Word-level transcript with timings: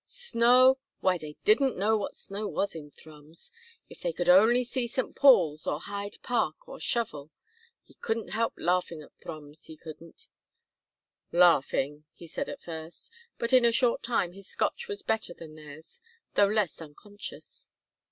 Snow! 0.07 0.79
why 1.01 1.19
they 1.19 1.37
didn't 1.45 1.77
know 1.77 1.95
what 1.95 2.15
snow 2.15 2.47
was 2.47 2.73
in 2.73 2.89
Thrums. 2.89 3.51
If 3.87 4.01
they 4.01 4.11
could 4.11 4.29
only 4.29 4.63
see 4.63 4.87
St. 4.87 5.15
Paul's 5.15 5.67
or 5.67 5.79
Hyde 5.79 6.17
Park 6.23 6.67
or 6.67 6.79
Shovel! 6.79 7.29
he 7.83 7.93
couldn't 7.93 8.29
help 8.29 8.55
laughing 8.57 9.03
at 9.03 9.13
Thrums, 9.21 9.65
he 9.65 9.77
couldn't 9.77 10.27
Larfing, 11.31 12.05
he 12.15 12.25
said 12.25 12.49
at 12.49 12.63
first, 12.63 13.11
but 13.37 13.53
in 13.53 13.63
a 13.63 13.71
short 13.71 14.01
time 14.01 14.33
his 14.33 14.47
Scotch 14.47 14.87
was 14.87 15.03
better 15.03 15.35
than 15.35 15.53
theirs, 15.53 16.01
though 16.33 16.47
less 16.47 16.81
unconscious. 16.81 17.67